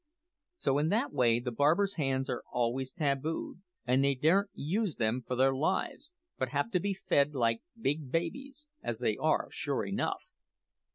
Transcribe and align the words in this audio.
So 0.57 0.79
in 0.79 0.89
that 0.89 1.13
way 1.13 1.39
the 1.39 1.51
barbers' 1.51 1.93
hands 1.93 2.27
are 2.27 2.41
always 2.51 2.91
tabued, 2.91 3.59
and 3.85 4.03
they 4.03 4.15
daren't 4.15 4.49
use 4.55 4.95
them 4.95 5.21
for 5.21 5.35
their 5.35 5.53
lives, 5.53 6.09
but 6.39 6.49
have 6.49 6.71
to 6.71 6.79
be 6.79 6.95
fed 6.95 7.35
like 7.35 7.61
big 7.79 8.11
babies 8.11 8.67
as 8.81 8.97
they 8.97 9.15
are, 9.17 9.47
sure 9.51 9.85
enough!" 9.85 10.31